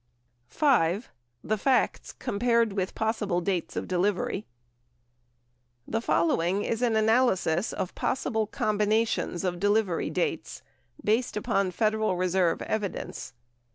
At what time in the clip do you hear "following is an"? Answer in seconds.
6.01-6.95